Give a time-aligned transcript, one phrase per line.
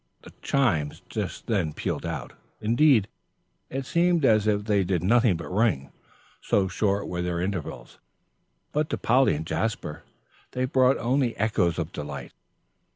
[0.23, 2.33] The chimes just then pealed out.
[2.59, 3.07] Indeed,
[3.69, 5.91] it seemed as if they did nothing but ring,
[6.41, 7.99] so short were the intervals.
[8.71, 10.01] But to Polly and Jasper
[10.53, 12.33] they brought only echoes of delight.